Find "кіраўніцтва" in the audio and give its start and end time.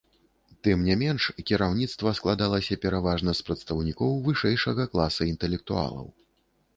1.49-2.13